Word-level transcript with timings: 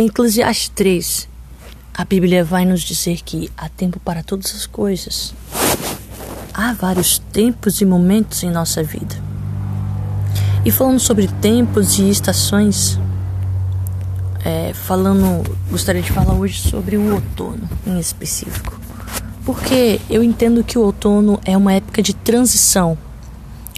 Em 0.00 0.06
Eclesiastes 0.06 0.68
3, 0.76 1.28
a 1.92 2.04
Bíblia 2.04 2.44
vai 2.44 2.64
nos 2.64 2.82
dizer 2.82 3.20
que 3.24 3.50
há 3.56 3.68
tempo 3.68 3.98
para 3.98 4.22
todas 4.22 4.54
as 4.54 4.64
coisas. 4.64 5.34
Há 6.54 6.72
vários 6.72 7.18
tempos 7.18 7.80
e 7.80 7.84
momentos 7.84 8.44
em 8.44 8.50
nossa 8.52 8.80
vida. 8.80 9.16
E 10.64 10.70
falando 10.70 11.00
sobre 11.00 11.26
tempos 11.26 11.98
e 11.98 12.08
estações, 12.08 12.96
é, 14.44 14.72
falando, 14.72 15.42
gostaria 15.68 16.00
de 16.00 16.12
falar 16.12 16.34
hoje 16.34 16.60
sobre 16.60 16.96
o 16.96 17.14
outono 17.14 17.68
em 17.84 17.98
específico. 17.98 18.80
Porque 19.44 20.00
eu 20.08 20.22
entendo 20.22 20.62
que 20.62 20.78
o 20.78 20.82
outono 20.82 21.40
é 21.44 21.56
uma 21.56 21.72
época 21.72 22.00
de 22.04 22.14
transição, 22.14 22.96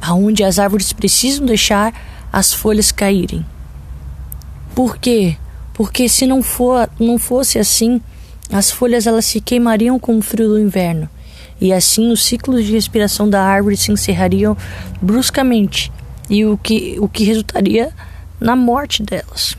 aonde 0.00 0.44
as 0.44 0.60
árvores 0.60 0.92
precisam 0.92 1.44
deixar 1.44 1.92
as 2.32 2.52
folhas 2.54 2.92
caírem. 2.92 3.44
Por 4.76 4.96
quê? 4.96 5.38
Porque 5.74 6.08
se 6.08 6.26
não 6.26 6.42
for 6.42 6.88
não 6.98 7.18
fosse 7.18 7.58
assim, 7.58 8.00
as 8.50 8.70
folhas 8.70 9.06
elas 9.06 9.26
se 9.26 9.40
queimariam 9.40 9.98
com 9.98 10.16
o 10.16 10.22
frio 10.22 10.48
do 10.48 10.58
inverno, 10.58 11.10
e 11.60 11.72
assim 11.72 12.10
os 12.10 12.24
ciclos 12.24 12.64
de 12.64 12.72
respiração 12.72 13.28
da 13.28 13.42
árvore 13.42 13.76
se 13.76 13.92
encerrariam 13.92 14.56
bruscamente, 15.02 15.92
e 16.30 16.46
o 16.46 16.56
que 16.56 16.96
o 16.98 17.08
que 17.08 17.24
resultaria 17.24 17.92
na 18.40 18.56
morte 18.56 19.02
delas. 19.02 19.56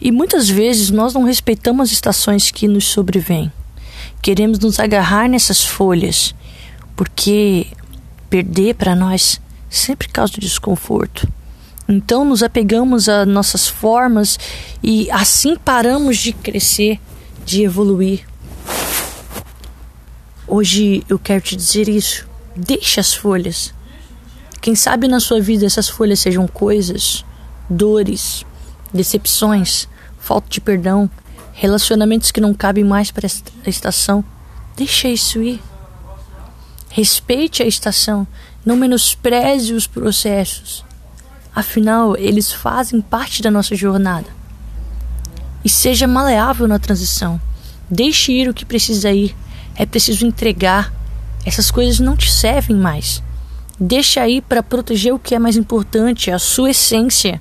E 0.00 0.10
muitas 0.10 0.48
vezes 0.48 0.90
nós 0.90 1.12
não 1.12 1.24
respeitamos 1.24 1.88
as 1.88 1.92
estações 1.92 2.50
que 2.50 2.66
nos 2.66 2.86
sobrevêm. 2.86 3.52
Queremos 4.22 4.58
nos 4.58 4.80
agarrar 4.80 5.28
nessas 5.28 5.62
folhas, 5.62 6.34
porque 6.96 7.66
perder 8.30 8.74
para 8.76 8.94
nós 8.96 9.40
sempre 9.68 10.08
causa 10.08 10.34
desconforto. 10.38 11.30
Então 11.92 12.24
nos 12.24 12.40
apegamos 12.40 13.08
a 13.08 13.26
nossas 13.26 13.66
formas 13.66 14.38
e 14.80 15.10
assim 15.10 15.56
paramos 15.56 16.18
de 16.18 16.32
crescer, 16.32 17.00
de 17.44 17.64
evoluir. 17.64 18.24
Hoje 20.46 21.02
eu 21.08 21.18
quero 21.18 21.40
te 21.40 21.56
dizer 21.56 21.88
isso. 21.88 22.28
Deixe 22.54 23.00
as 23.00 23.12
folhas. 23.12 23.74
Quem 24.60 24.76
sabe 24.76 25.08
na 25.08 25.18
sua 25.18 25.40
vida 25.40 25.66
essas 25.66 25.88
folhas 25.88 26.20
sejam 26.20 26.46
coisas, 26.46 27.24
dores, 27.68 28.46
decepções, 28.94 29.88
falta 30.16 30.48
de 30.48 30.60
perdão, 30.60 31.10
relacionamentos 31.52 32.30
que 32.30 32.40
não 32.40 32.54
cabem 32.54 32.84
mais 32.84 33.10
para 33.10 33.26
esta 33.26 33.50
estação. 33.66 34.24
Deixa 34.76 35.08
isso 35.08 35.42
ir. 35.42 35.60
Respeite 36.88 37.64
a 37.64 37.66
estação, 37.66 38.28
não 38.64 38.76
menospreze 38.76 39.74
os 39.74 39.88
processos. 39.88 40.88
Afinal, 41.54 42.16
eles 42.16 42.52
fazem 42.52 43.00
parte 43.00 43.42
da 43.42 43.50
nossa 43.50 43.74
jornada. 43.74 44.28
E 45.64 45.68
seja 45.68 46.06
maleável 46.06 46.68
na 46.68 46.78
transição. 46.78 47.40
Deixe 47.90 48.32
ir 48.32 48.48
o 48.48 48.54
que 48.54 48.64
precisa 48.64 49.10
ir. 49.10 49.34
É 49.74 49.84
preciso 49.84 50.24
entregar. 50.24 50.92
Essas 51.44 51.70
coisas 51.70 51.98
não 51.98 52.16
te 52.16 52.30
servem 52.30 52.76
mais. 52.76 53.22
Deixa 53.78 54.20
aí 54.20 54.40
para 54.40 54.62
proteger 54.62 55.12
o 55.12 55.18
que 55.18 55.34
é 55.34 55.38
mais 55.38 55.56
importante, 55.56 56.30
a 56.30 56.38
sua 56.38 56.70
essência. 56.70 57.40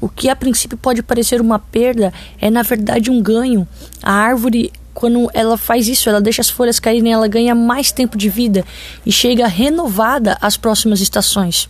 O 0.00 0.08
que 0.08 0.28
a 0.28 0.34
princípio 0.34 0.76
pode 0.76 1.02
parecer 1.02 1.40
uma 1.40 1.58
perda 1.58 2.12
é 2.40 2.50
na 2.50 2.62
verdade 2.62 3.10
um 3.10 3.22
ganho. 3.22 3.68
A 4.02 4.12
árvore, 4.12 4.72
quando 4.94 5.30
ela 5.34 5.56
faz 5.56 5.86
isso, 5.86 6.08
ela 6.08 6.20
deixa 6.20 6.40
as 6.40 6.48
folhas 6.48 6.80
caírem, 6.80 7.12
ela 7.12 7.28
ganha 7.28 7.54
mais 7.54 7.92
tempo 7.92 8.16
de 8.16 8.28
vida 8.28 8.64
e 9.04 9.12
chega 9.12 9.46
renovada 9.46 10.36
às 10.40 10.56
próximas 10.56 11.00
estações. 11.00 11.68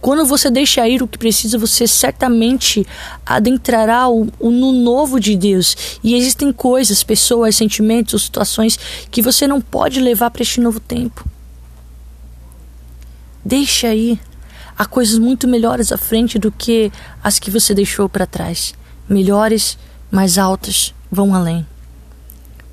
Quando 0.00 0.24
você 0.24 0.50
deixa 0.50 0.86
ir 0.88 1.02
o 1.02 1.08
que 1.08 1.18
precisa, 1.18 1.58
você 1.58 1.86
certamente 1.86 2.86
adentrará 3.24 4.08
o, 4.08 4.28
o, 4.38 4.50
no 4.50 4.72
novo 4.72 5.18
de 5.18 5.36
Deus. 5.36 5.98
E 6.02 6.14
existem 6.14 6.52
coisas, 6.52 7.02
pessoas, 7.02 7.56
sentimentos 7.56 8.22
situações 8.22 8.78
que 9.10 9.22
você 9.22 9.46
não 9.46 9.60
pode 9.60 10.00
levar 10.00 10.30
para 10.30 10.42
este 10.42 10.60
novo 10.60 10.80
tempo. 10.80 11.24
Deixa 13.44 13.88
aí. 13.88 14.18
Há 14.76 14.86
coisas 14.86 15.18
muito 15.18 15.48
melhores 15.48 15.90
à 15.90 15.98
frente 15.98 16.38
do 16.38 16.52
que 16.52 16.92
as 17.22 17.38
que 17.38 17.50
você 17.50 17.74
deixou 17.74 18.08
para 18.08 18.26
trás. 18.26 18.74
Melhores, 19.08 19.76
mais 20.10 20.38
altas, 20.38 20.94
vão 21.10 21.34
além. 21.34 21.66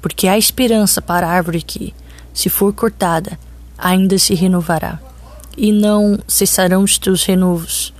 Porque 0.01 0.27
há 0.27 0.37
esperança 0.37 1.01
para 1.01 1.27
a 1.27 1.31
árvore 1.31 1.63
que, 1.63 1.95
se 2.31 2.47
for 2.47 2.71
cortada, 2.73 3.39
ainda 3.77 4.19
se 4.19 4.35
renovará 4.35 5.04
e 5.57 5.71
não 5.71 6.19
cessarão 6.27 6.83
os 6.83 6.97
teus 6.97 7.23
renovos. 7.23 7.93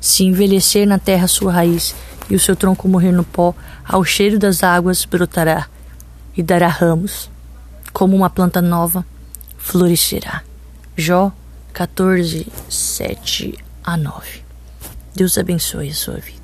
Se 0.00 0.24
envelhecer 0.24 0.86
na 0.86 0.98
terra 0.98 1.28
sua 1.28 1.52
raiz 1.52 1.94
e 2.28 2.34
o 2.34 2.40
seu 2.40 2.56
tronco 2.56 2.88
morrer 2.88 3.12
no 3.12 3.24
pó, 3.24 3.54
ao 3.84 4.04
cheiro 4.04 4.38
das 4.38 4.62
águas 4.62 5.04
brotará 5.04 5.68
e 6.36 6.42
dará 6.42 6.68
ramos. 6.68 7.30
Como 7.92 8.16
uma 8.16 8.30
planta 8.30 8.62
nova, 8.62 9.04
florescerá. 9.58 10.42
Jó 10.96 11.32
14, 11.72 12.46
7 12.68 13.54
a 13.84 13.96
9. 13.96 14.42
Deus 15.14 15.38
abençoe 15.38 15.90
a 15.90 15.94
sua 15.94 16.16
vida. 16.16 16.41